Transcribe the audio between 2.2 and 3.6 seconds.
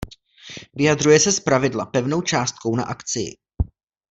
částkou na akcii.